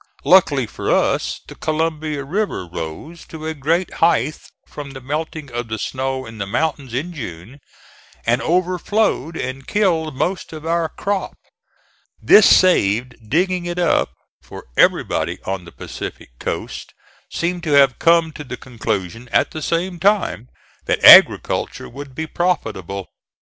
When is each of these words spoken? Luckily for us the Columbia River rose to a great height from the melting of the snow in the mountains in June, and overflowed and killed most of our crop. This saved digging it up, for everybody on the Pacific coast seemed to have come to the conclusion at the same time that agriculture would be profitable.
Luckily 0.23 0.65
for 0.65 0.89
us 0.89 1.41
the 1.47 1.53
Columbia 1.53 2.23
River 2.23 2.65
rose 2.65 3.23
to 3.27 3.45
a 3.45 3.53
great 3.53 3.93
height 4.01 4.35
from 4.65 4.93
the 4.93 4.99
melting 4.99 5.51
of 5.51 5.67
the 5.67 5.77
snow 5.77 6.25
in 6.25 6.39
the 6.39 6.47
mountains 6.47 6.91
in 6.91 7.13
June, 7.13 7.59
and 8.25 8.41
overflowed 8.41 9.37
and 9.37 9.67
killed 9.67 10.15
most 10.17 10.53
of 10.53 10.65
our 10.65 10.89
crop. 10.89 11.37
This 12.19 12.49
saved 12.49 13.29
digging 13.29 13.67
it 13.67 13.77
up, 13.77 14.09
for 14.41 14.65
everybody 14.75 15.37
on 15.45 15.65
the 15.65 15.71
Pacific 15.71 16.29
coast 16.39 16.95
seemed 17.31 17.61
to 17.65 17.73
have 17.73 17.99
come 17.99 18.31
to 18.31 18.43
the 18.43 18.57
conclusion 18.57 19.29
at 19.31 19.51
the 19.51 19.61
same 19.61 19.99
time 19.99 20.49
that 20.87 21.03
agriculture 21.03 21.87
would 21.87 22.15
be 22.15 22.25
profitable. 22.25 23.07